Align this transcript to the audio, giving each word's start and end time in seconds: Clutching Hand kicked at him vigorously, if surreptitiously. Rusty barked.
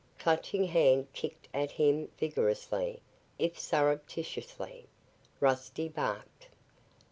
Clutching 0.17 0.63
Hand 0.63 1.13
kicked 1.13 1.47
at 1.53 1.69
him 1.73 2.09
vigorously, 2.19 3.03
if 3.37 3.59
surreptitiously. 3.59 4.87
Rusty 5.39 5.89
barked. 5.89 6.47